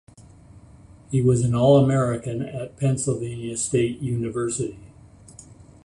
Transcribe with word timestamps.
He 1.11 1.21
was 1.21 1.43
an 1.43 1.53
All-American 1.53 2.41
at 2.41 2.75
Pennsylvania 2.77 3.55
State 3.55 3.99
University. 3.99 4.79